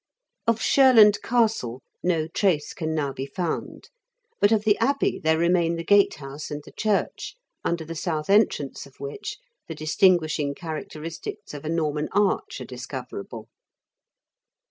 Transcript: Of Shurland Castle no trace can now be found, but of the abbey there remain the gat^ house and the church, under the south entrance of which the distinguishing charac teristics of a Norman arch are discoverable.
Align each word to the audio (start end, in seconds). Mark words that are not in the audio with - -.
Of 0.47 0.59
Shurland 0.61 1.21
Castle 1.21 1.79
no 2.01 2.27
trace 2.27 2.73
can 2.73 2.95
now 2.95 3.13
be 3.13 3.27
found, 3.27 3.91
but 4.39 4.51
of 4.51 4.63
the 4.63 4.75
abbey 4.79 5.19
there 5.23 5.37
remain 5.37 5.75
the 5.75 5.85
gat^ 5.85 6.15
house 6.15 6.49
and 6.49 6.63
the 6.65 6.71
church, 6.71 7.35
under 7.63 7.85
the 7.85 7.93
south 7.93 8.27
entrance 8.27 8.87
of 8.87 8.99
which 8.99 9.37
the 9.67 9.75
distinguishing 9.75 10.55
charac 10.55 10.87
teristics 10.87 11.53
of 11.53 11.65
a 11.65 11.69
Norman 11.69 12.09
arch 12.13 12.59
are 12.61 12.65
discoverable. 12.65 13.47